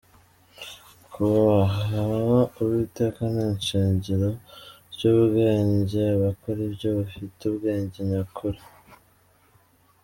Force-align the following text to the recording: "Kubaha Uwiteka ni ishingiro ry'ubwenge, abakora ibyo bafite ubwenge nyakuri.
"Kubaha 1.11 2.03
Uwiteka 2.59 3.21
ni 3.33 3.45
ishingiro 3.55 4.29
ry'ubwenge, 4.93 6.01
abakora 6.15 6.59
ibyo 6.69 6.89
bafite 6.99 7.39
ubwenge 7.51 7.99
nyakuri. 8.09 8.61